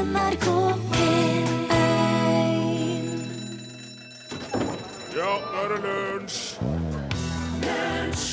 [0.00, 0.46] NRK
[0.92, 1.50] P1
[5.12, 6.38] Ja, nå er det lunsj!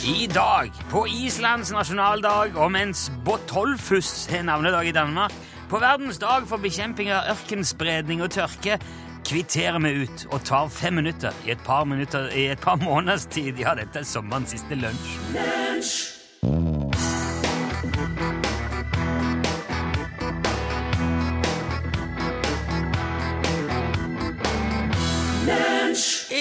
[0.07, 5.35] I dag, på Islands nasjonaldag, og mens Botolfus er navnedag i Danmark,
[5.67, 8.79] på verdens dag for bekjemping av ørkenspredning og tørke,
[9.27, 13.27] kvitterer vi ut og tar fem minutter i et par, minutter, i et par måneders
[13.27, 13.59] tid.
[13.59, 16.07] Ja, dette er sommerens siste lunsj.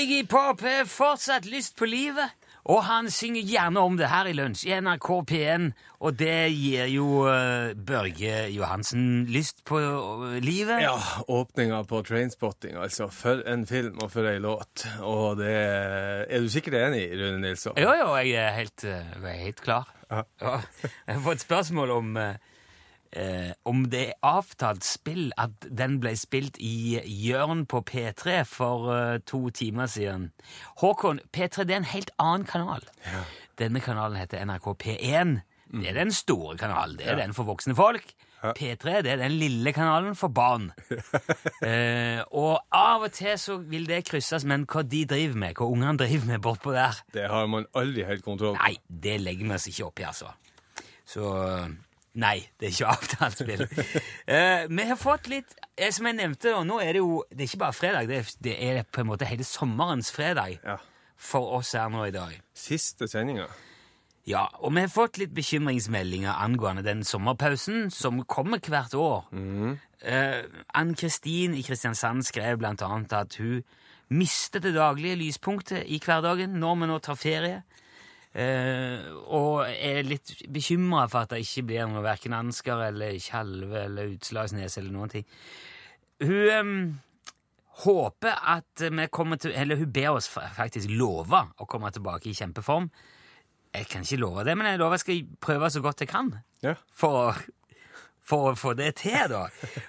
[0.06, 2.30] Iggy Pop har fortsatt lyst på livet,
[2.70, 5.64] og han synger gjerne om det her i lunsj i NRK P1,
[5.98, 10.84] og det gir jo eh, Børge Johansen lyst på eh, livet.
[10.84, 10.94] Ja,
[11.26, 13.08] åpninga på Trainspotting, altså.
[13.10, 14.86] For en film og for ei låt.
[15.02, 17.74] Og det Er du sikkert enig, i, Rune Nilsson?
[17.82, 19.90] Jo, jo, jeg er helt, eh, helt klar.
[20.06, 20.22] Ja.
[20.38, 20.60] Ja.
[20.84, 22.14] Jeg har fått spørsmål om
[23.16, 28.92] eh, om det er avtalt spill at den ble spilt i Jørn på P3 for
[28.94, 30.30] eh, to timer siden.
[30.82, 32.86] Håkon, P3 det er en helt annen kanal.
[33.58, 35.38] Denne kanalen heter NRK P1.
[35.72, 36.98] Det er den store kanalen.
[37.00, 38.14] Det er den for voksne folk.
[38.54, 40.68] P3 det er den lille kanalen for barn.
[41.66, 45.70] eh, og av og til så vil det krysses, men hva de driver med, hva
[45.72, 48.62] ungene driver med bortpå der Det har man aldri helt kontroll på.
[48.62, 50.30] Nei, det legger vi oss ikke opp i, altså.
[51.06, 51.32] Så
[52.16, 53.64] Nei, det er ikke avtalt spill.
[54.36, 57.44] Eh, vi har fått litt eh, Som jeg nevnte, og nå er det jo Det
[57.44, 60.78] er ikke bare fredag, det er, det er på en måte hele sommerens fredag Ja.
[61.16, 62.32] for oss her nå i dag.
[62.56, 63.46] Siste sendinga.
[64.26, 69.28] Ja, og vi har fått litt bekymringsmeldinger angående den sommerpausen som kommer hvert år.
[70.02, 70.42] Eh,
[70.74, 73.62] Ann-Kristin i Kristiansand skrev blant annet at hun
[74.10, 77.62] mistet det daglige lyspunktet i hverdagen når vi nå tar ferie.
[78.36, 83.86] Eh, og er litt bekymra for at det ikke blir noe verken Ansgar eller Tjalve
[83.86, 85.24] eller Utslagsnes eller noen ting.
[86.20, 86.70] Hun eh,
[87.86, 92.36] håper at vi kommer til Eller hun ber oss faktisk love å komme tilbake i
[92.36, 92.90] kjempeform.
[93.76, 96.30] Jeg kan ikke love det, men jeg lover jeg skal prøve så godt jeg kan
[96.64, 96.74] Ja.
[96.92, 97.36] for,
[98.24, 99.46] for å få det til, da.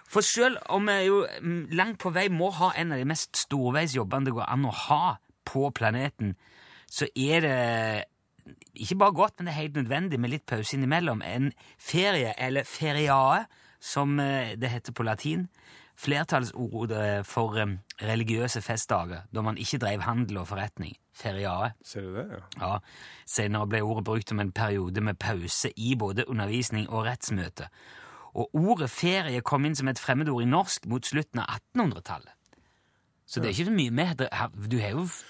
[0.07, 1.21] For selv om jeg jo
[1.75, 5.15] langt på vei må ha en av de mest storveisjobbene det går an å ha
[5.47, 6.35] på planeten,
[6.91, 7.57] så er det
[8.75, 11.21] ikke bare godt, men det er helt nødvendig med litt pause innimellom.
[11.25, 13.45] En ferie, eller feriae,
[13.79, 15.47] som eh, det heter på latin.
[15.97, 20.95] Flertallsordet for eh, religiøse festdager, da man ikke drev handel og forretning.
[21.17, 21.71] Feriae.
[21.85, 22.25] Ser du det?
[22.31, 22.41] Ja.
[22.61, 22.77] Ja,
[23.25, 27.69] Senere ble ordet brukt om en periode med pause i både undervisning og rettsmøte.
[28.37, 32.33] Og ordet ferie kom inn som et fremmedord i norsk mot slutten av 1800-tallet.
[33.27, 34.77] Så det er ikke så mye med du,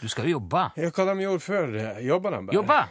[0.02, 0.68] du skal jo jobbe.
[0.78, 0.92] ja.
[0.94, 1.78] Hva de gjorde før?
[2.06, 2.58] Jobba de bare?
[2.60, 2.82] Jobbe!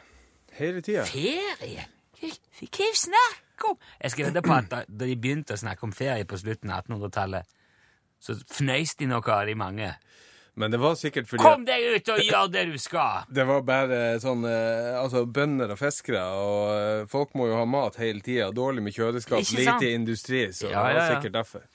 [0.56, 1.04] Hele tida?
[1.08, 1.86] Ferie?
[2.20, 3.78] Hva snakker er om?
[4.00, 6.72] Jeg skal vedde på at da, da de begynte å snakke om ferie på slutten
[6.72, 7.56] av 1800-tallet,
[8.20, 9.90] så fnøys de nok av de mange.
[10.56, 13.26] Men det var sikkert fordi Kom deg ut og gjør det du skal!
[13.28, 17.66] det var bare sånn eh, Altså, bønder og fiskere, og eh, folk må jo ha
[17.68, 18.48] mat hele tida.
[18.56, 21.08] Dårlig med kjøleskap, lite industri, så Ja, det ja, var ja.
[21.12, 21.66] sikkert derfor.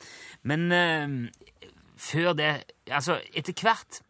[0.50, 1.68] Men uh,
[2.02, 2.50] før det
[2.90, 4.02] Altså, etter hvert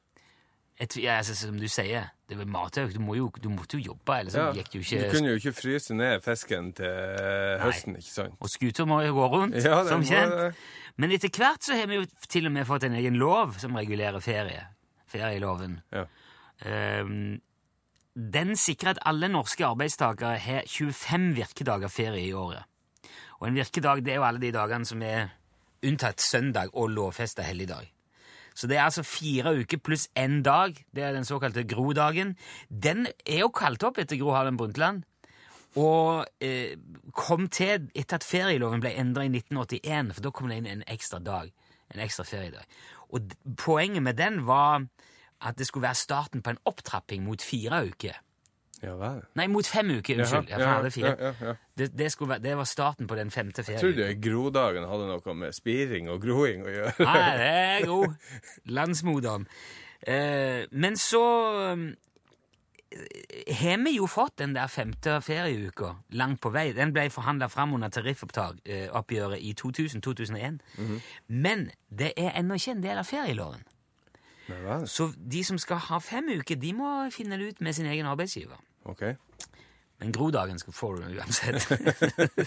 [0.81, 2.94] et, ja, altså, Som du sier, det var matøk.
[2.96, 4.53] Du, må jo, du måtte jo jobbe, ellers så Ja.
[4.56, 8.34] gikk jo Du kunne jo ikke fryse ned fisken til eh, høsten, ikke sant?
[8.42, 10.34] Og skuter må jo gå rundt, Ja, som kjent.
[10.40, 10.56] det.
[10.97, 13.75] Men etter hvert så har vi jo til og med fått en egen lov som
[13.78, 14.66] regulerer ferie.
[15.12, 15.80] Ferieloven.
[15.94, 16.06] Ja.
[16.66, 17.42] Um,
[18.16, 22.63] den sikrer at alle norske arbeidstakere har 25 virkedager ferie i året.
[23.40, 25.30] Og en virkedag det er jo alle de dagene som er
[25.84, 27.88] unntatt søndag og lovfesta helligdag.
[28.56, 30.75] Så det er altså fire uker pluss én dag.
[30.95, 32.35] Det er den såkalte Gro-dagen.
[32.69, 35.06] Den er jo kalt opp etter Gro Harlem Brundtland.
[35.79, 36.75] Og eh,
[37.16, 40.84] kom til etter at ferieloven ble endra i 1981, for da kom det inn en
[40.91, 41.53] ekstra dag.
[41.95, 42.67] En ekstra feriedag.
[43.16, 44.83] Og poenget med den var
[45.41, 48.19] at det skulle være starten på en opptrapping mot fire uker.
[48.81, 49.22] Ja vel.
[49.38, 50.50] Nei, mot fem uker, unnskyld.
[50.50, 51.56] Ja, Ja, ja, ja, ja.
[51.78, 55.53] Det, det, være, det var starten på den femte Jeg trodde grodagen hadde noe med
[55.53, 56.94] spiring og groing å gjøre.
[57.06, 58.16] Nei, det er god.
[58.66, 59.45] Landsmoderen.
[60.01, 61.22] Eh, men så
[61.75, 61.83] eh,
[63.62, 66.72] har vi jo fått den der femte ferieuka langt på vei.
[66.74, 70.57] Den ble forhandla fram under tariffoppgjøret i 2000-2001.
[71.27, 73.62] Men det er ennå ikke en del av ferieloven.
[74.89, 78.10] Så de som skal ha fem uker, de må finne det ut med sin egen
[78.10, 78.60] arbeidsgiver.
[78.89, 79.04] Ok.
[80.01, 81.62] Men grodagen skal få du uansett.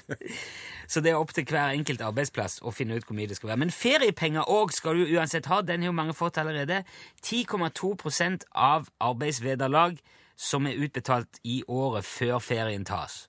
[0.91, 3.53] så det er opp til hver enkelt arbeidsplass å finne ut hvor mye det skal
[3.53, 3.61] være.
[3.63, 5.61] Men feriepenger òg skal du uansett ha.
[5.63, 6.83] Den har jo mange fått allerede.
[7.23, 10.01] 10,2% av arbeidsvederlag
[10.35, 13.29] som er utbetalt i året før ferien tas.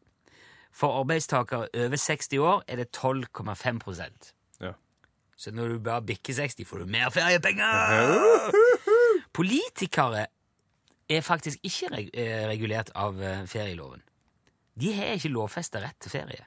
[0.73, 4.09] For arbeidstakere over 60 år er det 12,5
[4.61, 4.73] Ja.
[5.37, 8.49] Så når du bare bikker 60, får du mer feriepenger!
[9.37, 10.25] Politikere
[11.09, 14.01] er faktisk ikke reg eh, regulert av eh, ferieloven.
[14.75, 16.45] De har ikke lovfesta rett til ferie.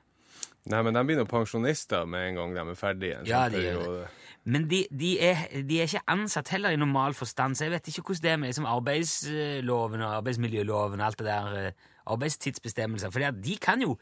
[0.68, 3.20] Nei, men de blir nå pensjonister med en gang de er ferdige.
[3.28, 4.08] Ja, de gjør det.
[4.48, 7.88] Men de, de, er, de er ikke ansatt heller i normal forstand, så jeg vet
[7.88, 11.72] ikke hvordan det er med liksom, arbeidsloven og arbeidsmiljøloven og alt det der, eh,
[12.12, 13.10] arbeidstidsbestemmelser.
[13.14, 13.96] For de kan jo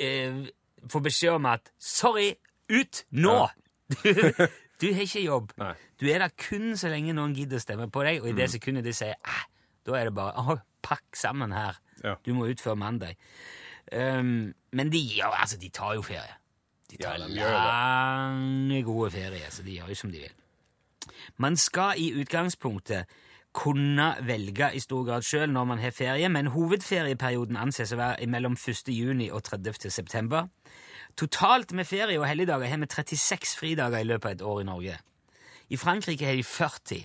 [0.00, 0.44] eh,
[0.88, 2.34] få beskjed om at 'sorry,
[2.70, 3.48] ut nå'!
[4.04, 5.52] Du, du har ikke jobb.
[5.58, 5.72] Nei.
[6.00, 8.36] Du er der kun så lenge noen gidder å stemme på deg, og i Mm.
[8.36, 9.44] det sekundet de sier eh,
[9.88, 11.78] da er det bare pakk sammen her.
[12.04, 12.14] Ja.
[12.24, 13.16] Du må ut før mandag.
[13.92, 16.36] Um, men de, ja, altså, de tar jo ferie.
[16.90, 20.36] De Ja, tar de lange, gode ferier, så de gjør jo som de vil.
[21.36, 23.08] Man skal i utgangspunktet
[23.52, 28.28] kunne velge i stor grad sjøl når man har ferie, men hovedferieperioden anses å være
[28.30, 28.92] mellom 1.
[28.92, 29.90] juni og 30.
[29.90, 30.48] september.
[31.16, 34.68] Totalt med ferie og helligdager har vi 36 fridager i løpet av et år i
[34.68, 34.98] Norge.
[35.68, 37.00] I Frankrike har de 40.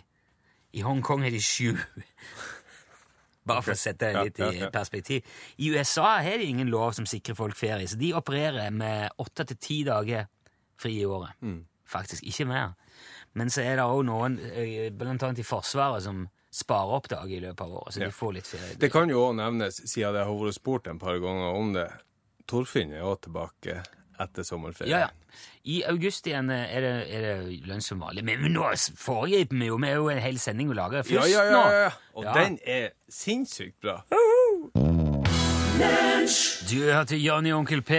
[0.73, 1.79] I Hongkong har de 7.
[3.45, 5.23] Bare for å sette det Ja, litt ja, i perspektiv.
[5.57, 9.45] I USA har de ingen lov som sikrer folk ferie, så de opererer med åtte
[9.49, 10.27] til ti dager
[10.79, 11.35] fri i året.
[11.41, 11.65] Mm.
[11.85, 12.73] Faktisk ikke mer.
[13.35, 17.35] Men så er det òg noen, eh, blant annet i Forsvaret, som sparer opp dager
[17.35, 18.05] i løpet av året, så Ja.
[18.05, 18.77] de får litt ferie.
[18.79, 21.91] Det kan jo òg nevnes, siden jeg har vært spurt en par ganger om det,
[22.47, 23.83] Torfinn er òg tilbake
[24.19, 24.91] etter sommerferien.
[24.91, 25.09] Ja, ja.
[25.65, 28.23] I august igjen er det, er det lønn som vanlig.
[28.27, 28.67] Men nå
[28.99, 31.03] foregriper vi jo, vi er jo en hel sending å lage.
[31.03, 31.91] først Først ja, ja, nå ja, ja.
[32.15, 32.33] Og Ja.
[32.33, 34.01] den er sinnssykt bra.
[36.69, 37.97] Du hørte Johnny Onkel P.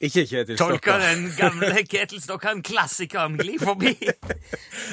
[0.00, 0.98] Ikke Kjetil Tolka Stokka.
[1.02, 3.90] den gamle Ketil Stokkan-klassikeren gli forbi.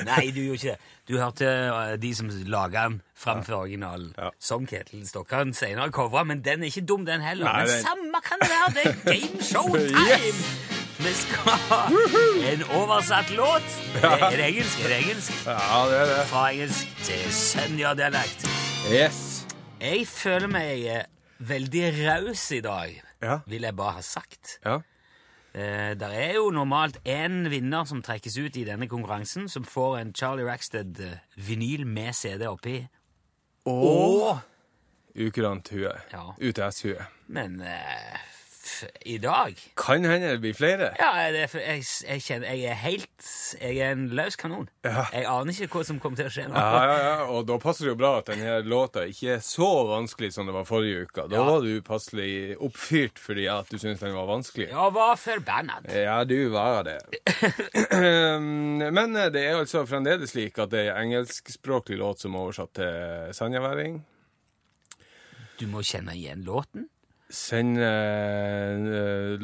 [0.03, 0.93] Nei, du gjorde ikke det.
[1.07, 4.09] Du hørte eh, de som laga den framfor originalen.
[4.17, 4.29] Ja.
[4.43, 7.47] Som Ketil Stokkan senere covra, men den er ikke dum, den heller.
[7.47, 10.09] Nei, men den- samme kan det være, det er gameshow time!
[10.11, 10.41] Yes!
[10.97, 11.79] Vi skal ha
[12.51, 13.67] en oversatt låt.
[14.01, 14.79] Er er det engelsk?
[14.83, 15.33] Er det engelsk?
[15.45, 16.19] Ja, det er det.
[16.31, 18.47] Fra engelsk til Sønja-dialekt.
[18.91, 19.19] Yes.
[19.79, 21.03] Jeg føler meg eh,
[21.39, 23.39] veldig raus i dag, Ja.
[23.47, 24.57] vil jeg bare ha sagt.
[24.65, 24.79] Ja.
[25.57, 29.97] Eh, det er jo normalt én vinner som trekkes ut i denne konkurransen, som får
[29.97, 32.77] en Charlie Rackstead-vinyl med CD oppi.
[33.65, 34.37] Og
[35.17, 35.89] Ukurant hue.
[36.13, 36.27] Ja.
[36.37, 37.01] UTS-hue.
[37.27, 38.19] Men eh,
[39.05, 40.89] i dag Kan hende det blir flere.
[40.99, 43.29] Ja, det er, jeg, jeg kjenner Jeg er helt
[43.61, 44.67] Jeg er en løs kanon.
[44.85, 45.05] Ja.
[45.13, 46.55] Jeg aner ikke hva som kommer til å skje nå.
[46.57, 49.69] Ja, ja, ja, og da passer det jo bra at denne låta ikke er så
[49.89, 51.27] vanskelig som det var forrige uke.
[51.31, 51.45] Da Ja.
[51.49, 54.69] var du passelig oppfyrt fordi at du syntes den var vanskelig.
[54.71, 55.79] Ja, hva forbanna.
[55.93, 56.99] Ja, du var det.
[58.91, 63.33] Men det er altså fremdeles slik at det er engelskspråklig låt som er oversatt til
[63.37, 63.99] sanjaværing.
[65.57, 66.87] Du må kjenne igjen låten.
[67.29, 69.37] Send eh,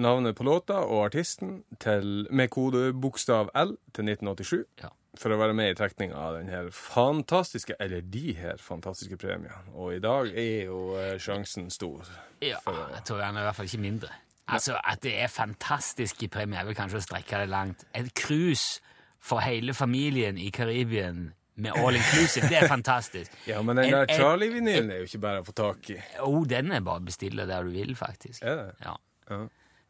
[0.00, 4.88] navnet på låta og artisten til, med kode bokstav L til 1987 Ja.
[5.18, 9.50] for å være med i trekninga av den her fantastiske, eller de her fantastiske premiene.
[9.74, 12.06] Og i dag er jo eh, sjansen stor.
[12.40, 14.08] Ja, å- jeg tror den er i hvert fall ikke mindre.
[14.48, 17.84] Altså, At det er fantastiske premier, jeg vil kanskje strekke det langt.
[17.94, 18.80] Et cruise
[19.20, 23.32] for hele familien i Karibien med all inclusive, det er fantastisk.
[23.50, 25.96] Ja, men den der Charlie-vinylen er jo ikke bare å få tak i.
[26.24, 28.42] Oh, den er bare å bestille der du vil, faktisk.
[28.46, 28.68] Er det?
[28.84, 28.94] Ja.
[29.30, 29.40] Ja.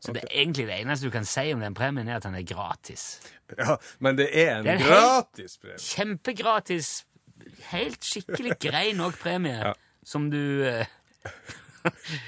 [0.00, 2.37] Så det er egentlig det eneste du kan si om den premien, er at den
[2.38, 3.06] er gratis.
[3.59, 5.79] ja, men det er en Det er en gratis premie.
[5.82, 6.91] Kjempegratis,
[7.72, 9.72] helt skikkelig grei nok premie, Ja.
[10.06, 10.84] som du uh,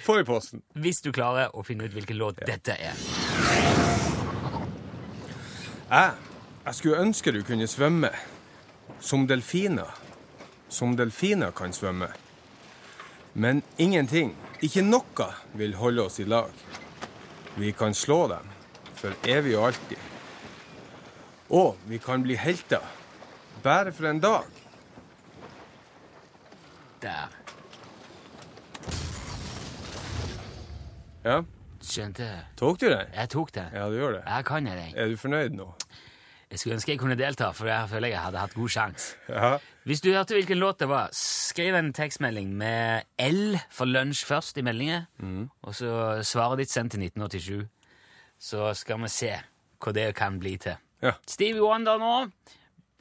[0.04, 0.62] Får i posten.
[0.74, 2.94] Hvis du klarer å finne ut hvilken låt dette er.
[5.90, 6.12] Jeg,
[6.66, 8.10] jeg skulle ønske du kunne svømme
[9.00, 9.90] som delfiner.
[10.68, 12.08] Som delfiner kan svømme.
[13.32, 15.26] Men ingenting, ikke noe,
[15.58, 16.50] vil holde oss i lag.
[17.58, 18.46] Vi kan slå dem
[18.94, 19.98] for evig og alltid.
[21.50, 22.84] Og vi kan bli helter.
[23.62, 24.42] Bare for en dag.
[27.02, 27.28] Der.
[31.24, 31.40] Ja,
[31.84, 32.26] Skjønte.
[32.56, 33.06] tok du den?
[33.16, 33.66] Jeg tok den.
[33.74, 34.22] Ja, du gjør det.
[34.26, 34.92] Jeg kan den.
[34.96, 35.66] Er du fornøyd nå?
[36.50, 39.12] Jeg skulle ønske jeg kunne delta, for jeg føler jeg hadde hatt god sjanse.
[39.28, 39.52] Ja.
[39.86, 44.58] Hvis du hørte hvilken låt det var, skriv en tekstmelding med L for lunsj først
[44.58, 45.06] i meldingen,
[45.62, 47.68] og så svaret ditt sendt til 1987.
[48.40, 49.30] Så skal vi se
[49.80, 50.76] hva det kan bli til.
[51.02, 51.12] ja.
[51.26, 52.30] Stevie Wonder nå.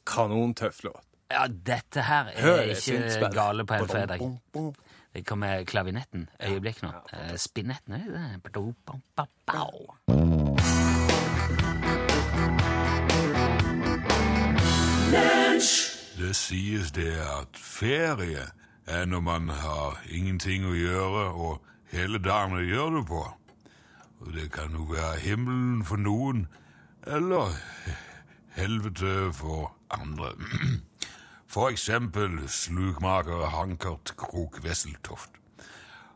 [0.06, 1.03] Kanontøff låt.
[1.29, 4.24] Ja, dette her er Hør ikke gale på en fredag.
[5.13, 6.29] Det kommer klavinetten.
[6.41, 6.89] Øyeblikk nå.
[7.13, 7.96] Eh, Spinetten,
[16.19, 18.43] det sies det at ferie
[18.85, 23.21] er når man har ingenting å gjøre, og hele dagen å gjøre det på.
[24.19, 26.45] Og det kan jo være himmelen for noen,
[27.07, 27.55] eller
[28.57, 30.35] helvete for andre.
[31.49, 35.31] For eksempel slukmaker Hankert Krok Wesseltoft.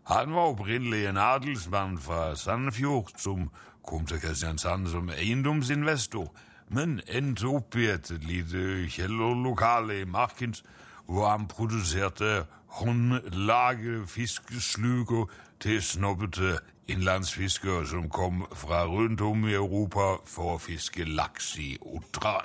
[0.05, 3.47] Han var opprinnelig en adelsmann fra Sandefjord som
[3.81, 6.29] kom til Kristiansand som eiendomsinvestor,
[6.73, 10.63] men endte opp i et lite kjellerlokale i Markens
[11.05, 12.45] hvor han produserte
[12.79, 15.25] håndlagede fiskesluker
[15.59, 21.75] til snobbete innlandsfiskere som kom fra rundt om i Europa for å fiske laks i
[21.81, 22.39] Otra.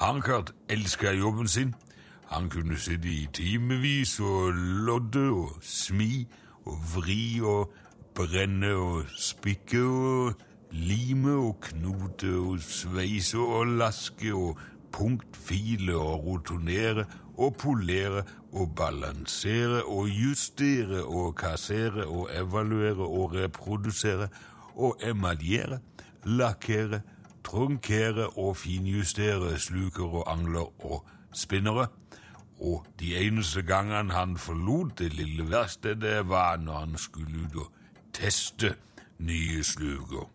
[0.00, 1.74] Hankert elska jobben sin.
[2.32, 4.56] Han kunne sitte i timevis og
[4.88, 6.24] lodde og smi
[6.64, 7.74] og vri og
[8.14, 10.42] brenne og spikke og
[10.74, 14.58] lime og knote og sveise og laske og
[14.94, 17.04] punktfile og rotonere
[17.36, 24.28] og polere og balansere og justere og kassere og evaluere og reprodusere
[24.74, 25.78] og emaljere,
[26.24, 27.00] lakkere,
[27.44, 31.86] trunkere og finjustere sluker og angler og spinnere.
[32.60, 37.72] Og de eneste gangene han forlot det lille verkstedet, var når han skulle ut og
[38.12, 38.74] teste
[39.18, 40.33] nye sluker.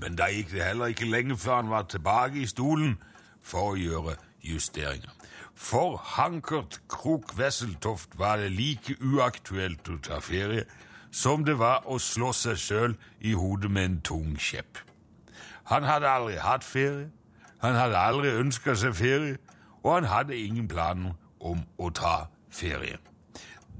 [0.00, 2.98] Men da gikk det heller ikke lenge før han var tilbake i stolen
[3.42, 5.12] for å gjøre justeringer.
[5.54, 10.64] For Hankert Krok Wesseltoft var det like uaktuelt å ta ferie
[11.10, 14.78] som det var å slå seg sjøl i hodet med en tung kjepp.
[15.68, 17.10] Han hadde aldri hatt ferie,
[17.60, 19.36] han hadde aldri ønska seg ferie,
[19.82, 22.96] og han hadde ingen planer om å ta ferie.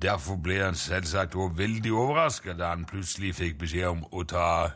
[0.01, 4.71] Derfor ble han selvsagt også veldig overraska da han plutselig fikk beskjed om å ta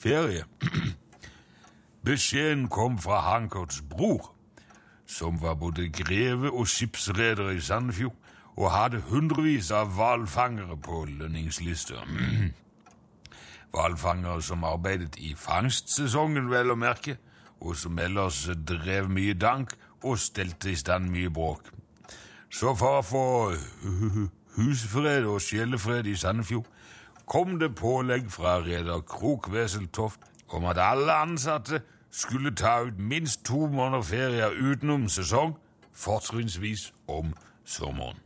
[0.00, 0.44] ferie.
[2.06, 4.32] Beskjeden kom fra Hankerts bror,
[5.06, 8.16] som var både greve og skipsreder i Sandefjord
[8.56, 12.00] og hadde hundrevis av hvalfangere på lønningslister.
[13.70, 17.20] Hvalfangere som arbeidet i fangstsesongen, vel å merke,
[17.60, 21.68] og som ellers drev mye dank og stelte i stand mye bråk.
[22.50, 23.24] Så for å få
[24.56, 26.66] husfred og sjelefred i Sandefjord
[27.30, 33.44] kom det pålegg fra reder Krok Weseltoft om at alle ansatte skulle ta ut minst
[33.46, 35.54] to måneder ferie utenom sesong,
[35.94, 37.34] fortrinnsvis om
[37.64, 38.18] sommeren.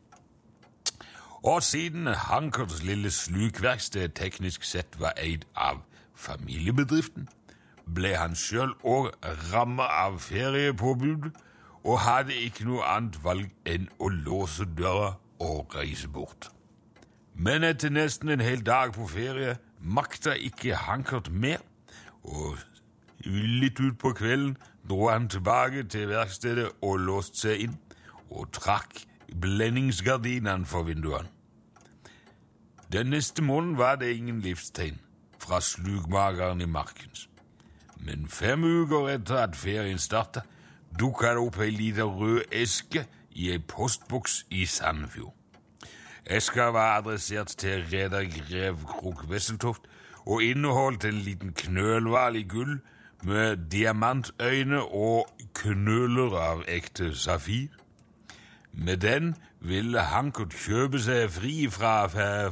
[1.43, 5.85] Og siden Hankerts lille slukverksted teknisk sett var eid av
[6.15, 7.29] familiebedriften,
[7.85, 9.13] ble han sjøl òg
[9.53, 11.29] ramma av feriepåbud
[11.85, 16.49] og hadde ikke noe annet valg enn å låse døra og reise bort.
[17.35, 21.59] Men etter nesten en hel dag på ferie makta ikke Hankert mer,
[22.23, 22.59] og
[23.25, 24.57] litt utpå kvelden
[24.89, 27.77] dro han tilbake til verkstedet og låste seg inn
[28.31, 29.03] og trakk
[29.41, 31.29] blendingsgardinene for vinduene.
[32.93, 35.01] Den neste måneden var det ingen livstegn
[35.39, 37.29] fra slugmakeren i Markens.
[37.99, 40.45] Men fem uker etter at ferien starta,
[41.01, 45.35] dukka det opp ei lita rød eske i ei postboks i Sandefjord.
[46.27, 49.83] Eska var adressert til reder Grev Krok Wesseltoft
[50.27, 52.81] og inneholdt en liten knølhval i gull
[53.23, 57.69] med diamantøyne og knøler av ekte safir.
[58.73, 62.49] Med den ville Hankert kjøpe seg fri fra, fra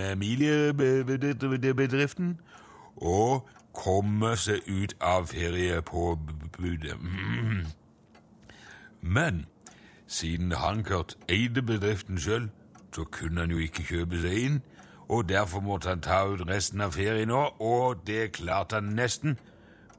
[0.00, 2.40] familiebedriften
[2.96, 6.18] og komme seg ut av ferie på
[6.56, 6.96] budet.
[9.16, 9.46] Men
[10.12, 12.50] siden Hankert eide bedriften sjøl,
[12.94, 14.58] så kunne han jo ikke kjøpe seg inn,
[15.08, 19.38] og derfor måtte han ta ut resten av ferien nå, og det klarte han nesten.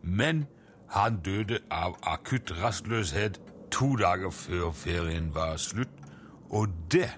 [0.02, 0.46] Men
[0.94, 3.40] han døde av akutt rastløshet
[3.74, 5.94] to dager før ferien var slutt,
[6.50, 7.10] og det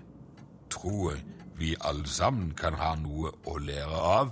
[0.72, 1.24] tror jeg
[1.60, 4.32] vi alle sammen kan ha noe å lære av.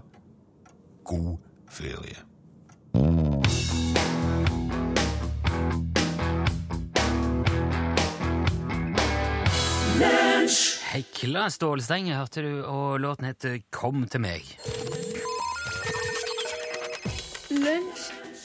[1.04, 1.36] God
[1.72, 2.33] ferie.
[10.94, 14.46] Hekla stålstenger hørte du, og låten heter Kom til meg.
[17.50, 18.04] Lunsj,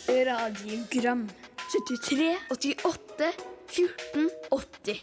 [0.09, 1.27] radiogram
[1.69, 3.29] 73, 88,
[3.69, 5.03] 14, 80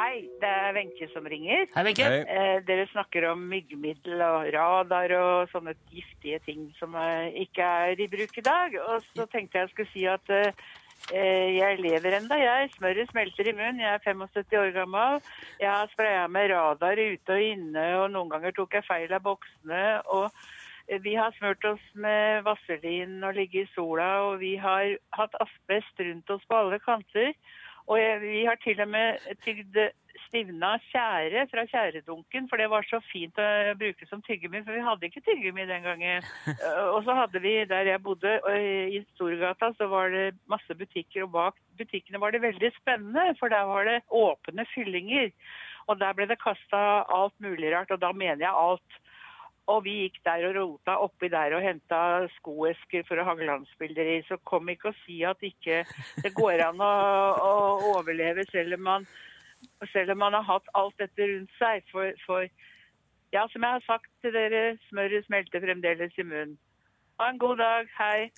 [0.00, 1.64] Hei, det er Wenche som ringer.
[1.72, 2.10] Hei, Wenche.
[2.20, 8.04] Eh, dere snakker om myggmiddel og radar og sånne giftige ting som eh, ikke er
[8.04, 8.76] i bruk i dag.
[8.84, 10.52] Og så tenkte jeg skulle si at eh,
[11.08, 12.70] jeg lever enda, jeg.
[12.76, 13.80] Smøret smelter i munnen.
[13.80, 15.20] Jeg er 75 år gammel.
[15.60, 19.24] Jeg har spraya med radar ute og inne, og noen ganger tok jeg feil av
[19.24, 20.02] boksene.
[20.06, 20.30] og
[20.88, 25.34] eh, vi har smurt oss med vaselin og ligget i sola, og vi har hatt
[25.40, 27.32] asbest rundt oss på alle kanter.
[27.90, 29.78] Og jeg, vi har til og med tygd
[30.28, 33.46] stivna tjære fra tjæredunken, for det var så fint å
[33.78, 36.28] bruke som tyggegummi, for vi hadde ikke tyggegummi den gangen.
[36.60, 38.36] Eh, Og så hadde vi, der jeg bodde,
[38.94, 43.52] i Storgata, så var det masse butikker, og bak butikkene var det veldig spennende, for
[43.52, 45.30] der var det åpne fyllinger.
[45.88, 49.00] Og der ble det kasta alt mulig rart, og da mener jeg alt.
[49.70, 52.00] Og vi gikk der og rota oppi der og henta
[52.38, 54.16] skoesker for å ha glansbilder i.
[54.28, 55.82] Så kom ikke og si at ikke
[56.24, 56.94] det går an å,
[57.44, 57.52] å
[57.94, 59.06] overleve selv om, man,
[59.92, 61.86] selv om man har hatt alt dette rundt seg.
[61.92, 62.48] For, for
[63.34, 66.58] ja, som jeg har sagt til dere, smøret smelter fremdeles i munnen.
[67.20, 67.88] Ha en god dag.
[68.00, 68.30] Hei.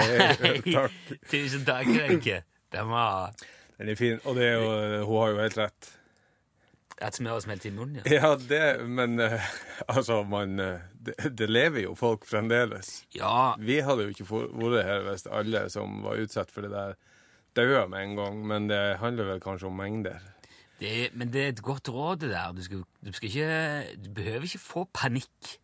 [0.00, 1.00] Hei, takk.
[1.28, 2.40] Tusen takk, Wenche.
[2.72, 3.34] Den var
[3.78, 4.20] Den er fin.
[4.24, 4.70] Og det er jo,
[5.04, 5.90] hun har jo helt rett.
[7.00, 8.18] At smøret smelter i munnen, ja.
[8.20, 9.40] Ja, det, men eh,
[9.88, 13.04] altså, man eh, det, det lever jo folk fremdeles.
[13.16, 16.70] Ja, Vi hadde jo ikke for- vært her hvis alle som var utsatt for det
[16.74, 16.94] der,
[17.56, 18.42] daua med en gang.
[18.46, 20.20] Men det handler vel kanskje om mengder.
[20.80, 22.52] det, men det er et godt råd, det der.
[22.52, 25.56] Du, skal, du, skal ikke, du behøver ikke få panikk.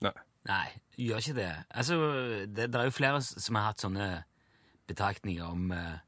[0.00, 0.14] Nei.
[0.48, 1.50] Nei, gjør ikke det.
[1.70, 1.98] Altså,
[2.46, 4.08] det, det er jo flere som har hatt sånne
[4.88, 5.98] betraktninger om eh,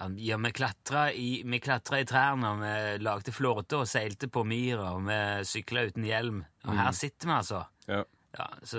[0.00, 4.30] ja, ja, vi klatra i, vi klatra i trærne, og vi lagde flåte og seilte
[4.32, 6.42] på myra, og vi sykla uten hjelm.
[6.66, 7.64] Og her sitter vi, altså.
[7.90, 8.02] Ja.
[8.38, 8.78] Ja, så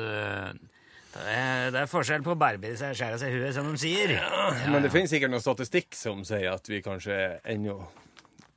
[1.12, 3.68] det er, det er forskjell på å barbie seg og skjære seg i huet, som
[3.68, 4.14] de sier.
[4.16, 7.76] Ja, Men det finnes sikkert noen statistikk som sier at vi kanskje er ennå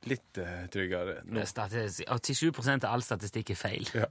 [0.07, 1.43] litt uh, tryggere nå.
[1.49, 3.89] Statis- 87 av all statistikk er feil.
[3.97, 4.07] Ja.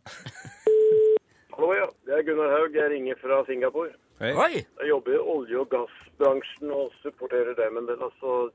[1.54, 1.86] Hallo, ja.
[2.04, 2.76] Det er Gunnar Haug.
[2.76, 3.94] Jeg ringer fra Singapore.
[4.20, 4.30] Hei.
[4.38, 4.60] Hei.
[4.78, 7.98] Jeg jobber i olje- og gassbransjen og supporterer dem en del.
[8.06, 8.52] Altså,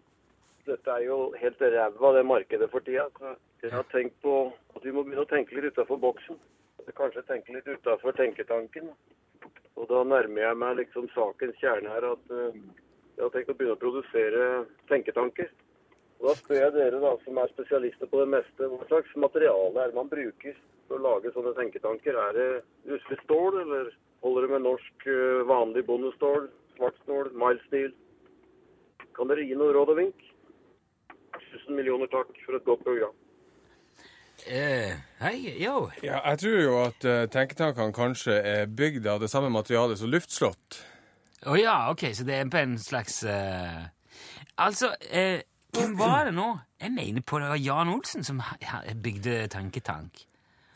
[0.65, 3.09] dette er jo helt ræva, det markedet for tida.
[3.61, 6.39] Jeg har tenkt på at vi må begynne å tenke litt utafor boksen.
[6.95, 8.87] Kanskje tenke litt utafor tenketanken.
[9.75, 12.55] Og da nærmer jeg meg liksom sakens kjerne her at eh,
[13.17, 15.51] jeg har tenkt å begynne å produsere tenketanker.
[16.19, 19.75] Og Da spør jeg dere da, som er spesialister på det meste, hva slags materiale
[19.83, 20.55] er det man bruker
[20.87, 22.15] for å lage sånne tenketanker?
[22.15, 22.51] Er det
[22.87, 23.91] russelig stål, eller
[24.23, 27.31] holder det med norsk eh, vanlig bondestål, svartstål,
[27.67, 27.95] stål.
[29.15, 30.27] Kan dere gi noe råd og vink?
[31.49, 33.15] Tusen millioner takk for et godt program.
[34.47, 35.89] Eh, hei, jo.
[36.03, 40.11] Ja, jeg tror jo at uh, tenketankene kanskje er bygd av det samme materialet som
[40.11, 40.79] luftslott.
[41.47, 43.89] Å ja, ok, så det er på en slags uh...
[44.59, 45.39] Altså, uh,
[45.75, 46.47] hvem var det nå?
[46.79, 48.39] Jeg mener på det var Jan Olsen som
[49.03, 50.23] bygde Tanketank.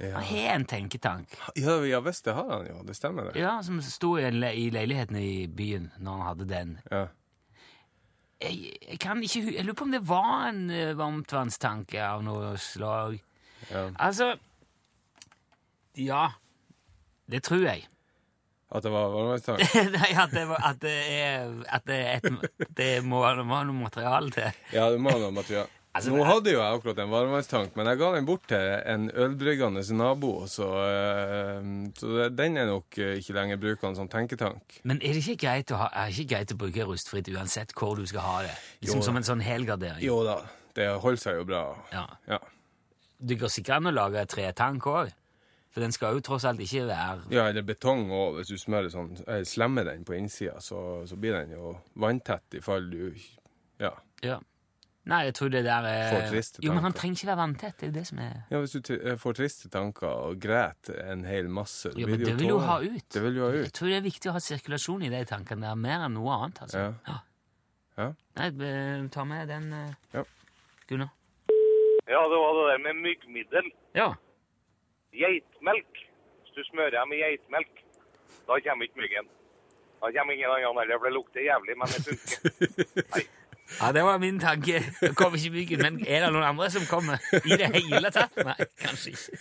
[0.04, 1.36] Ja, Han har en tenketank.
[1.56, 2.84] ja, ja visst, det har han jo.
[2.88, 3.39] Det stemmer, det.
[3.39, 6.74] Ja, Som sto i, le i leiligheten i byen når han hadde den.
[6.92, 7.06] Ja.
[8.44, 12.56] Jeg, jeg kan ikke Jeg lurer på om det var en uh, varmtvannstanke av noe
[12.60, 13.20] slag.
[13.72, 13.89] Ja.
[13.96, 14.34] Altså
[15.96, 16.28] Ja.
[17.30, 17.86] Det tror jeg.
[18.74, 19.78] At det var varmtvannstank?
[19.96, 24.34] Nei, at det, var, at det er At det, et, det må være noe materiale
[24.34, 24.60] til.
[24.74, 25.70] Ja, det må ha noe materiale.
[25.93, 29.03] Altså, Nå hadde jo jeg akkurat en varmtvannstank, men jeg ga den bort til en
[29.13, 31.67] ølbryggende nabo, så, eh,
[31.99, 34.79] så den er nok eh, ikke lenger brukende som tenketank.
[34.89, 37.75] Men er det ikke greit å, ha, er det ikke greit å bruke rustfritt uansett
[37.77, 38.56] hvor du skal ha det?
[38.82, 39.06] Liksom Jo.
[39.06, 40.01] som en sånn helgardering?
[40.01, 40.39] Jo da,
[40.73, 41.62] det holder seg jo bra.
[41.93, 42.08] Ja.
[42.32, 42.39] Ja.
[43.21, 45.12] Det går sikkert an å lage tretank òg.
[45.73, 48.39] For den skal jo tross alt ikke være Ja, eller betong òg.
[48.39, 52.58] Hvis du smører sånn, eh, slemmer den på innsida, så, så blir den jo vanntett
[52.58, 53.13] i fall du
[53.82, 53.93] Ja.
[54.21, 54.39] Ja.
[55.12, 56.66] Nei, jeg tror det der er Får triste tanker.
[56.68, 57.74] Jo, men han trenger ikke være vanntett.
[57.80, 61.02] Det er jo det som er ja hvis du eh, får triste tanker og græter
[61.12, 63.10] en hel masse Ja, men det vil du ha ut.
[63.12, 63.66] Det vil du ha ut.
[63.66, 66.38] Jeg tror det er viktig å ha sirkulasjon i de tankene der, mer enn noe
[66.38, 66.62] annet.
[66.63, 66.86] altså.
[67.10, 67.18] Ja.
[68.00, 68.08] Ja.
[68.39, 70.24] Nei, eh, ta med den, eh, Ja.
[70.88, 71.12] Gunnar.
[72.08, 73.68] Ja, det var det der med myggmiddel.
[73.96, 74.10] Ja.
[75.13, 76.02] Geitmelk.
[76.44, 77.84] Hvis du smører dem i geitmelk,
[78.48, 79.28] da kommer ikke myggen.
[80.02, 83.28] Da kommer ingen annen heller, for det lukter jævlig, men det funker.
[83.82, 84.82] ja, det var min tanke.
[85.02, 88.36] Det kommer ikke mye, men er det noen andre som kommer i det hele tatt?
[88.46, 89.40] Nei, kanskje ikke.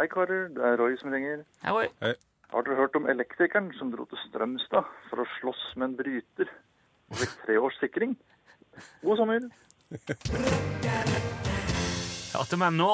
[0.00, 1.42] Hei karer, det er Roy som ringer.
[1.62, 2.14] Hei, Roy.
[2.52, 6.50] Har dere hørt om elektrikeren som dro til Strømstad for å slåss med en bryter
[7.12, 8.16] og fikk tre års sikring?
[9.04, 9.46] God sommer!
[12.32, 12.90] Hørte meg nå?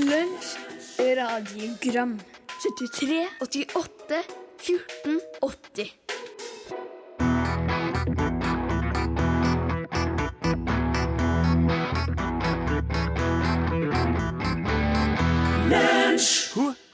[0.00, 0.52] Lunsj,
[1.20, 2.16] radiogram
[2.60, 4.22] 73, 88,
[4.64, 6.19] 14, 80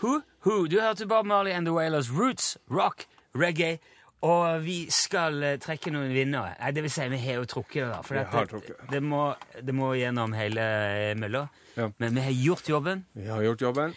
[0.03, 0.67] Hu, hu.
[0.69, 3.79] Du hørte Bob Marley and The Wailers Roots, rock, reggae.
[4.27, 6.55] Og vi skal eh, trekke noen vinnere.
[6.59, 7.99] Nei, det vil si, vi har jo trukket det, da.
[8.03, 8.79] For Vi har det, trukket.
[8.91, 9.23] det, må,
[9.63, 11.45] det må gjennom hele eh, mølla.
[11.77, 11.91] Ja.
[12.01, 13.05] Men vi har gjort jobben.
[13.15, 13.95] Vi har gjort jobben.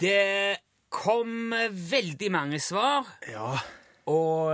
[0.00, 0.56] Det
[0.90, 3.52] kom veldig mange svar, Ja.
[4.08, 4.50] og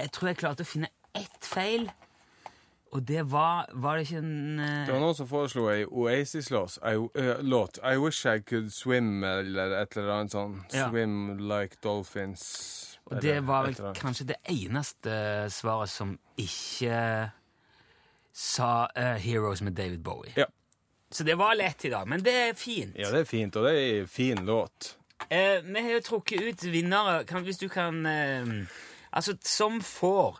[0.00, 1.90] jeg tror jeg klarte å finne ett feil.
[2.90, 6.78] Og det var Var det ikke en eh, Det var noen som foreslo ei Oasis-låt.
[7.46, 7.78] låt.
[7.84, 10.56] I wish I could swim, eller et eller annet sånn.
[10.74, 10.88] Ja.
[10.90, 12.46] Swim like dolphins.
[13.10, 15.12] Og det var vel kanskje det eneste
[15.50, 17.30] svaret som ikke
[18.32, 20.32] sa uh, Heroes med David Bowie.
[20.36, 20.46] Ja.
[21.10, 22.94] Så det var lett i dag, men det er fint.
[22.98, 24.92] Ja, det er fint, og det er ei fin låt.
[25.28, 27.24] Eh, vi har jo trukket ut vinnere.
[27.26, 28.46] Kan, hvis du kan eh,
[29.10, 30.38] Altså, som får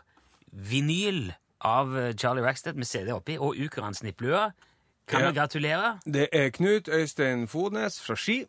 [0.51, 1.33] vinyl
[1.63, 4.51] av eh, Charlie Rackstead med CD oppi, og Ukurans snipplue,
[5.07, 5.99] kan vi gratulere.
[6.05, 8.45] Det er Knut Øystein Fodnes fra Ski.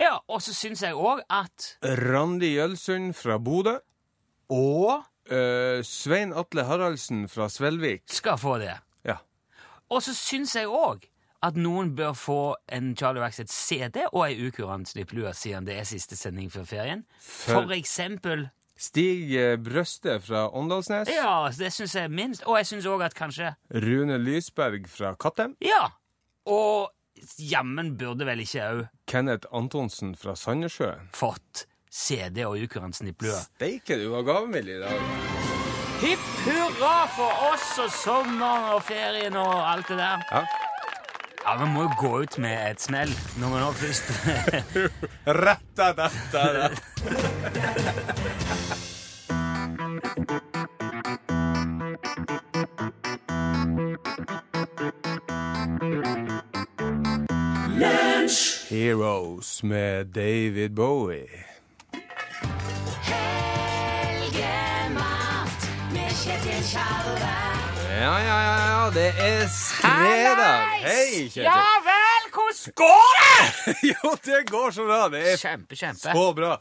[0.00, 3.76] Ja, og så syns jeg òg at Randi Jølsund fra Bodø.
[4.48, 8.02] Og eh, Svein Atle Haraldsen fra Svelvik.
[8.06, 8.74] skal få det.
[9.04, 9.16] Ja.
[9.90, 11.04] Og så syns jeg òg
[11.42, 12.38] at noen bør få
[12.74, 17.04] en Charlie Rackstead CD og ei Ukurant snipplue, siden det er siste sending før ferien.
[17.20, 21.08] For- For eksempel Stig eh, Brøste fra Åndalsnes.
[21.10, 22.44] Ja, det syns jeg minst.
[22.46, 25.56] Og jeg syns òg at kanskje Rune Lysberg fra Kattem.
[25.64, 25.88] Ja.
[26.46, 26.92] Og
[27.42, 30.92] jammen burde vel ikke òg Kenneth Antonsen fra Sandnessjø.
[31.16, 33.34] fått CD og Ukurant snipplue.
[33.34, 35.00] Steike, du var gavmild i dag.
[35.98, 40.22] Hipp hurra for oss og sommeren og ferien og alt det der.
[40.30, 40.67] Ja.
[41.44, 44.06] Ja, Vi må jo gå ut med et smell når vi nå først
[45.44, 46.44] Retta dette!
[58.68, 61.48] Heroes med David Bowie.
[67.98, 70.82] Ja, ja, ja, ja, det er fredag.
[70.84, 71.46] Hei, Kjetil.
[71.48, 73.74] Ja vel, hvordan går det?
[73.90, 75.00] Jo, det går så bra.
[75.12, 76.12] Det er Kjempe, kjempe.
[76.14, 76.52] så bra.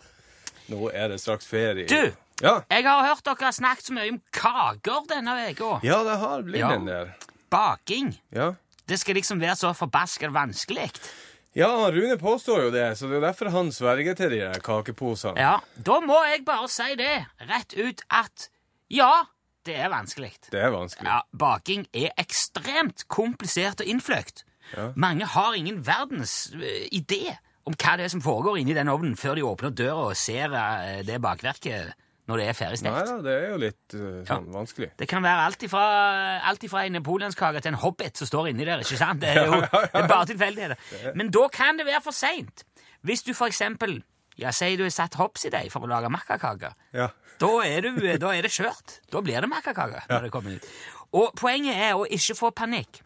[0.72, 1.86] Nå er det straks ferie.
[1.88, 2.16] Du!
[2.42, 5.78] Ja, Jeg har hørt dere har snakket så mye om kaker denne uka.
[5.86, 6.72] ja det har blitt Ja.
[6.76, 7.14] en del.
[7.54, 8.12] Baking.
[8.36, 8.52] Ja.
[8.88, 10.90] Det skal liksom være så forbasket vanskelig.
[11.58, 15.38] ja, Rune påstår jo det, så det er derfor han sverger til de der kakeposene.
[15.40, 18.50] Ja, Da må jeg bare si det rett ut at
[18.90, 19.24] ja,
[19.68, 20.32] det er vanskelig.
[20.52, 21.10] Det er vanskelig.
[21.12, 24.46] Ja, Baking er ekstremt komplisert og innfløkt.
[25.00, 27.36] Mange har ingen verdens eh, idé
[27.68, 30.52] om hva det er som foregår inni den ovnen før de åpner døra og ser
[30.56, 31.94] eh, det bakverket
[32.28, 33.08] når det er ferdig Nei stekt.
[33.08, 34.90] da, det er jo litt eh, sånn vanskelig.
[35.00, 35.84] Det kan være alt ifra,
[36.52, 38.84] alt ifra en napoleonskake til en hobbit som står inni der.
[38.84, 39.24] ikke sant?
[39.24, 41.14] Det er jo det er bare tilfeldigheter.
[41.16, 42.66] Men da kan det være for seint.
[43.08, 44.02] Hvis du for eksempel
[44.38, 46.76] ja, sier du har satt hops i deg for å lage makkakaker.
[46.94, 47.10] Ja.
[47.42, 49.00] Da er, du, da er det skjørt.
[49.14, 50.06] Da blir det makkakake.
[50.10, 50.70] når det kommer ut.
[51.18, 53.02] Og poenget er å ikke få panikk.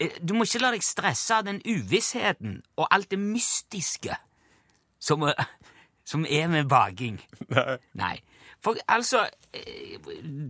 [0.00, 4.16] Eh, Du må ikke la deg stresse av den uvissheten og alt det mystiske
[5.02, 5.44] som, eh,
[6.04, 7.20] som er med baking.
[7.48, 7.78] Nei.
[7.94, 8.16] Nei.
[8.62, 9.98] For altså eh,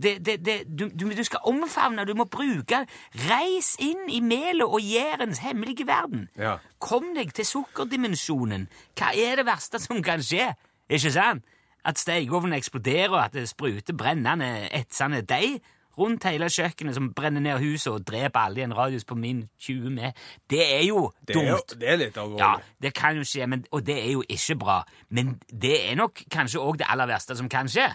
[0.03, 2.83] det, det, det, du, du, du skal omfavne, du må bruke
[3.25, 6.27] Reis inn i melet og gjærens hemmelige verden.
[6.37, 6.59] Ja.
[6.79, 8.67] Kom deg til sukkerdimensjonen.
[8.99, 10.51] Hva er det verste som kan skje?
[10.89, 11.45] Ikke sant?
[11.83, 15.57] At stekeovnen eksploderer, og at det spruter brennende, etsende deig
[15.99, 19.43] rundt hele kjøkkenet som brenner ned huset og dreper alle i en radius på min
[19.61, 20.19] 20 med.
[20.49, 22.41] Det er jo Det er, jo, det er litt alvorlig.
[22.43, 24.81] Ja, det kan jo skje, men, og det er jo ikke bra.
[25.09, 27.89] Men det er nok kanskje òg det aller verste som kan skje.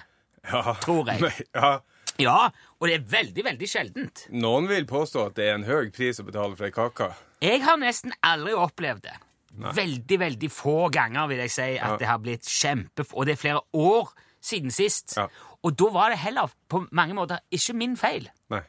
[0.49, 0.75] Ja.
[0.81, 1.21] tror jeg.
[1.21, 1.33] Men,
[1.63, 1.79] ja.
[2.19, 2.49] Ja,
[2.81, 4.25] og det er veldig, veldig sjeldent.
[4.35, 7.13] Noen vil påstå at det er en høy pris å betale for ei kake.
[7.45, 9.15] Jeg har nesten aldri opplevd det.
[9.59, 13.07] Veldig, veldig få ganger vil jeg si at det har blitt kjempe...
[13.15, 14.11] Og det er flere år
[14.45, 15.17] siden sist.
[15.19, 15.29] Ja.
[15.67, 18.29] Og da var det heller på mange måter ikke min feil.
[18.53, 18.63] Nei.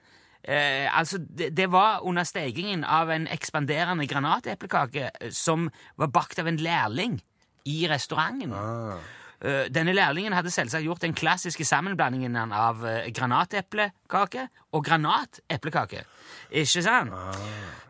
[0.43, 5.67] Eh, altså, det, det var under stekingen av en ekspanderende granateplekake eh, som
[5.99, 7.19] var bakt av en lærling
[7.67, 8.53] i restauranten.
[9.41, 16.05] Eh, denne lærlingen hadde selvsagt gjort den klassiske sammenblandingen av eh, granateplekake og granateplekake.
[16.51, 17.13] Ikke sant?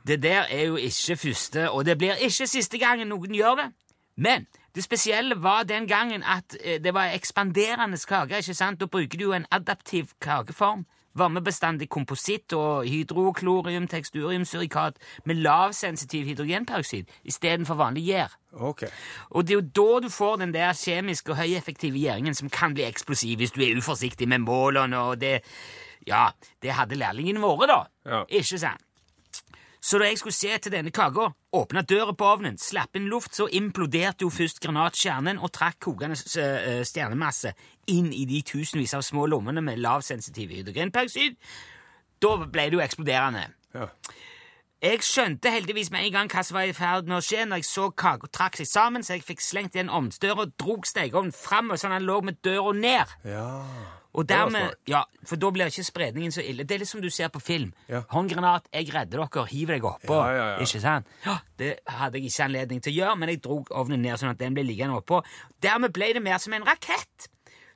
[0.08, 3.70] Det der er jo ikke første, og det blir ikke siste gangen noen gjør det.
[4.18, 8.38] Men det spesielle var den gangen at eh, det var ekspanderende kake.
[8.38, 8.80] ikke sant?
[8.80, 10.86] Da bruker du jo en adaptiv kakeform.
[11.18, 14.94] Varmebestandig kompositt og hydroklorium, teksturium, surikat
[15.26, 18.36] med lavsensitiv hydrogenperoksid istedenfor vanlig gjær.
[18.54, 18.84] Ok.
[19.30, 22.74] Og det er jo da du får den der kjemiske og høyeffektive gjæringen som kan
[22.74, 25.42] bli eksplosiv hvis du er uforsiktig med målene, og det
[26.08, 26.30] Ja,
[26.62, 27.84] det hadde lærlingen våre, da.
[28.06, 28.24] Ja.
[28.30, 28.82] Ikke sant?
[29.82, 33.32] Så da jeg skulle se til denne kaka, åpna døra på ovnen, slapp inn luft,
[33.36, 37.54] så imploderte jo først granatkjernen og trakk kokende eh, stjernemasse
[37.94, 41.40] inn i de tusenvis av små lommene med lavsensitiv hydrogenperoksid.
[42.20, 43.46] Da ble det jo eksploderende.
[43.78, 43.88] Ja.
[44.80, 47.60] Jeg skjønte heldigvis med en gang hva som var i ferd med å skje når
[47.60, 51.36] jeg så kaka trakk seg sammen, så jeg fikk slengt igjen ovnsdøra og drog stekeovnen
[51.36, 53.16] fram, sånn han lå med døra ned.
[53.28, 53.48] ja.
[54.18, 56.66] Og dermed, ja, For da blir ikke spredningen så ille.
[56.66, 57.74] Det er litt som du ser på film.
[57.92, 58.02] Ja.
[58.10, 60.18] Håndgranat, jeg redder dere, hiver deg oppå.
[60.18, 60.66] Ja, ja, ja.
[60.66, 61.12] Ikke sant?
[61.26, 64.32] Ja, Det hadde jeg ikke anledning til å gjøre, men jeg dro ovnen ned sånn
[64.34, 65.22] at den ble liggende oppå.
[65.62, 67.30] Dermed ble det mer som en rakett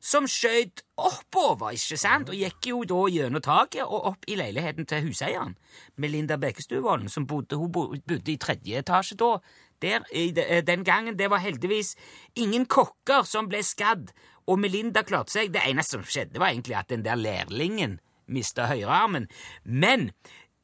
[0.03, 2.31] som skjøt oppover, ikke sant?
[2.31, 5.55] Og gikk jo da gjennom taket og opp i leiligheten til huseieren.
[5.95, 9.37] Melinda Bekkestuvolden, som bodde, hun bodde i tredje etasje da.
[9.83, 11.95] Der, i eh, den gangen det var heldigvis
[12.39, 14.11] ingen kokker som ble skadd,
[14.47, 15.53] og Melinda klarte seg.
[15.55, 19.29] Det eneste som skjedde, var egentlig at den der lærlingen mista høyrearmen.
[19.63, 20.09] Men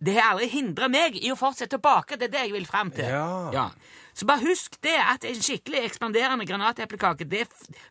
[0.03, 2.19] det har aldri hindra meg i å fortsette å bake.
[2.19, 3.07] Det er det jeg vil fram til.
[3.55, 3.69] Ja.
[4.15, 7.45] Så bare husk det, at en skikkelig ekspanderende granateplekake det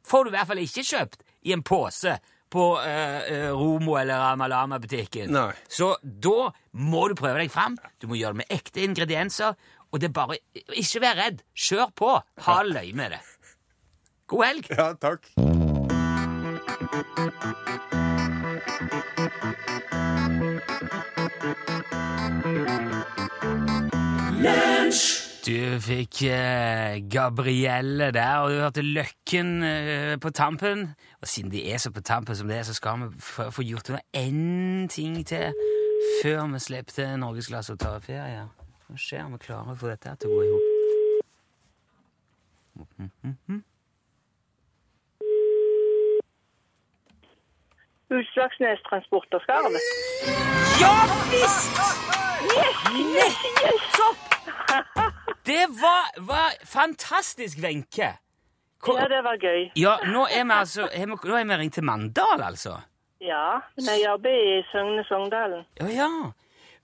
[0.05, 2.17] får du i hvert fall ikke kjøpt i en pose
[2.49, 5.33] på eh, eh, Romo eller Amalama-butikken.
[5.69, 7.77] Så da må du prøve deg fram.
[8.01, 9.59] Du må gjøre det med ekte ingredienser.
[9.93, 10.37] Og det er bare
[10.77, 11.45] Ikke vær redd.
[11.57, 12.15] Kjør på.
[12.49, 13.23] Ha løye med det.
[14.29, 14.73] God helg.
[14.77, 15.29] Ja, takk.
[25.49, 30.95] Du fikk eh, Gabrielle der, og du hørte Løkken eh, på tampen.
[31.23, 33.21] Og siden de er så på tampen som det er, så skal vi
[33.57, 35.53] få gjort unna én ting til
[36.23, 38.45] før vi slipper til norgesklasse og tar ferie.
[38.89, 40.65] Hva skjer om vi klarer å få dette til å gå i hop?
[48.21, 49.81] Utslagsnes Transport og Skarv.
[50.85, 50.95] Ja
[51.33, 51.77] visst!
[53.17, 54.19] Nettopp!
[55.49, 58.11] Det var, var fantastisk, Wenche.
[58.87, 59.71] Ja, det var gøy.
[59.77, 62.77] Ja, nå er vi altså er vi, Nå er vi ringt til Mandal, altså.
[63.21, 65.65] Ja, men jeg jobber i Søgne Sogndalen.
[65.81, 66.11] Ja, ja.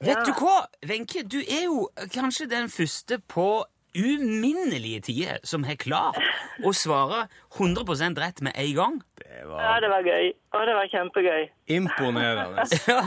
[0.00, 0.24] Vet Ja.
[0.26, 0.56] du hva,
[0.90, 1.22] Wenche?
[1.22, 6.18] Du er jo kanskje den første på uminnelige tider som har klart
[6.64, 7.26] å svare
[7.56, 8.96] 100% rett med en gang.
[9.44, 10.30] Ja, det var gøy.
[10.54, 11.48] Og det var kjempegøy.
[11.76, 12.64] Imponerende.
[12.88, 13.00] Ja,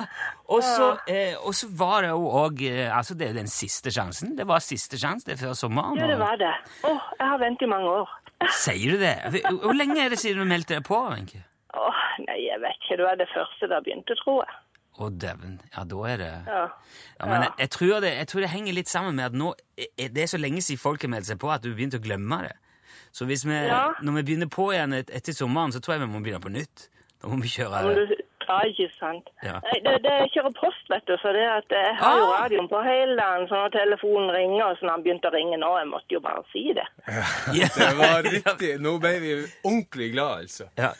[0.48, 1.36] og så, eh,
[1.78, 4.36] var det jo òg eh, Altså, det er jo den siste sjansen.
[4.38, 6.00] Det var siste sjanse, det er før sommeren.
[6.00, 6.54] Ja, det var det.
[6.88, 8.16] Åh, jeg har ventet i mange år.
[8.64, 9.16] Sier du det?
[9.50, 11.44] Hvor lenge er det siden du meldte deg på, Wenche?
[11.78, 12.98] Åh, nei, jeg vet ikke.
[13.02, 14.56] Det var det første da begynte, tror jeg.
[14.98, 15.60] Å, dæven.
[15.76, 16.62] Ja, da er det Ja.
[17.20, 19.52] Ja, men jeg, jeg, tror det, jeg tror det henger litt sammen med at nå
[19.78, 22.04] er det er så lenge siden folk har meldt seg på at du begynte å
[22.04, 22.56] glemme det.
[23.14, 23.94] Så vi, Ja.
[24.02, 26.54] når vi begynner på igjen et, etter sommeren, så tror jeg vi må begynne på
[26.54, 26.90] nytt.
[27.22, 29.30] Da må vi kjøre ja, ikke sant.
[29.44, 29.58] Ja.
[29.86, 32.44] Det, det jeg kjører post, vet du, så det at jeg har jo Ah.
[32.44, 35.58] radioen på hele dagen, så når telefonen ringer, og så når han begynte å ringe
[35.62, 36.86] nå, jeg måtte jo bare si det.
[37.60, 37.68] Ja.
[37.78, 38.72] Det var riktig.
[38.84, 39.34] Nå ble vi
[39.64, 40.70] ordentlig glad, altså.
[40.78, 40.94] Ja.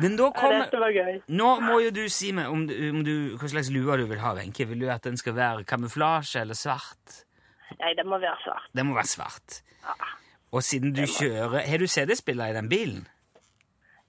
[0.00, 1.16] Men da Ja, dette var gøy.
[1.28, 4.34] Nå må jo du si meg om, om du, hva slags lue du vil ha,
[4.38, 4.66] Wenche.
[4.70, 7.22] Vil du at den skal være kamuflasje eller svart?
[7.80, 8.70] Nei, det må være svart.
[8.74, 9.60] Den må være svart.
[9.86, 9.94] Ja.
[10.52, 13.04] Og siden du kjører Har du CD-spiller i den bilen?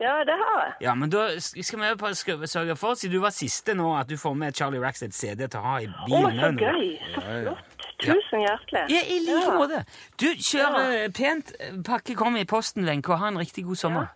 [0.02, 0.74] Ja, det har jeg.
[0.82, 2.16] Ja, men da skal vi bare
[2.50, 5.60] sørge for, siden du var siste nå, at du får med Charlie Rackstead CD til
[5.60, 6.88] å ha i Å, så gøy.
[7.14, 7.78] Så flott.
[8.02, 8.82] Tusen hjertelig.
[8.90, 9.54] Ja, i like Ja.
[9.60, 9.84] måte.
[10.18, 11.10] Du, kjør ja.
[11.14, 11.54] pent.
[11.86, 14.10] Pakke kom i posten, Wenche, og ha en riktig god sommer.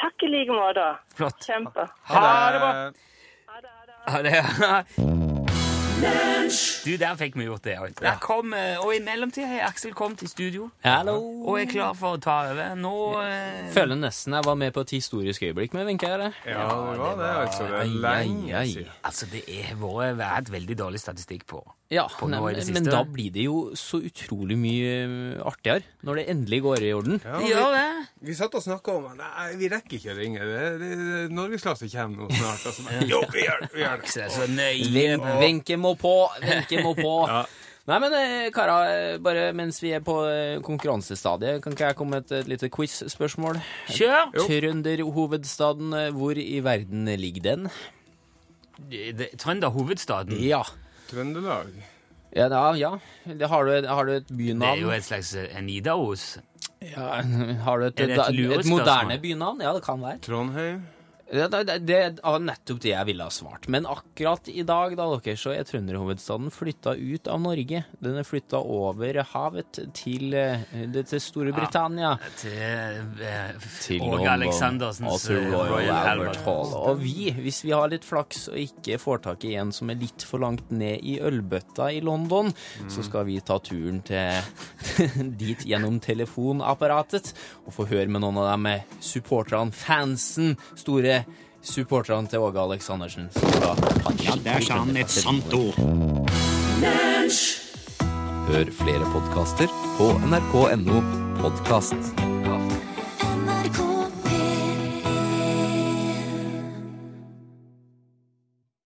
[0.00, 0.86] Takk i like måte.
[1.14, 1.44] Flott.
[1.44, 1.84] Kjempe.
[2.08, 2.24] Ha
[2.56, 2.72] det bra.
[4.08, 5.18] Ha det.
[6.82, 8.00] Du, der fikk vi gjort det òg.
[8.82, 11.14] Og i mellomtida har Aksel kommet i studio Hallo.
[11.46, 12.74] og er klar for å ta over.
[12.78, 16.26] Nå eh, Føler nesten jeg var med på et historisk øyeblikk med Wenche her.
[16.26, 16.32] jeg.
[16.52, 17.68] Ja, det var det, altså.
[17.70, 18.90] Det er lenge siden.
[19.04, 21.62] Altså, det har vært veldig dårlig statistikk på.
[21.92, 26.20] Ja, På nei, men, men da blir det jo så utrolig mye eh, artigere når
[26.20, 27.18] det endelig går i orden.
[27.20, 28.12] Ja, vi, ja, det.
[28.28, 30.46] vi satt og snakka om Nei, vi rekker ikke å ringe.
[30.48, 32.64] Det, det, Norgesklasse kommer nå snart.
[32.70, 32.86] Altså.
[32.86, 33.68] Men, jo, vi gjør det!
[33.74, 34.14] Vi gjør det.
[34.14, 36.16] Så, så nøye Wenche må på!
[36.40, 37.18] Wenche må på!
[37.32, 37.44] Ja.
[37.90, 41.96] Nei, men kara, karer, eh, bare mens vi er på eh, konkurransestadiet, kan ikke jeg
[41.98, 43.58] komme med et, et lite quiz-spørsmål?
[43.90, 44.30] Kjør!
[44.38, 47.66] Trønderhovedstaden, eh, hvor i verden ligger den?
[49.42, 50.38] Trønderhovedstaden.
[50.46, 50.62] Ja.
[51.12, 51.72] Trøndelag.
[52.32, 52.94] Ja, da, ja.
[53.28, 56.38] Det har, du, har du et Det er jo et slags eh, Nidaros.
[56.80, 57.20] Ja,
[57.66, 59.60] har du et, et, et et moderne bynavn?
[59.60, 60.18] Ja, det kan være.
[60.24, 60.82] Trondheim.
[61.32, 63.64] Ja, det, det, det er nettopp det jeg ville ha svart.
[63.72, 67.80] Men akkurat i dag da, dere, så er trønderhovedstaden flytta ut av Norge.
[68.04, 72.10] Den er flytta over havet til, eh, til Storbritannia.
[72.42, 76.74] Til, eh, Til Åge Aleksandersens eh, Royal, Albert Hall.
[76.82, 80.00] Og vi, hvis vi har litt flaks og ikke får tak i en som er
[80.02, 82.52] litt for langt ned i ølbøtta i London,
[82.92, 84.36] så skal vi ta turen til
[85.40, 87.32] dit gjennom telefonapparatet
[87.64, 91.21] og få høre med noen av de supporterne, fansen, store
[91.62, 93.28] supporterne til Åge Aleksandersen.
[93.32, 95.78] Som skal ja, der sa han et sant ord.
[98.50, 101.02] Hør flere podkaster på nrk.no
[101.40, 102.41] podkast.